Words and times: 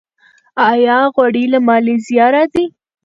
آیا 0.69 0.97
غوړي 1.13 1.45
له 1.53 1.59
مالیزیا 1.67 2.25
راځي؟ 2.35 2.65